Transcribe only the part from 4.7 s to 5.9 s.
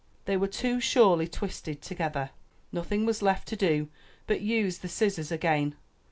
the scissors again.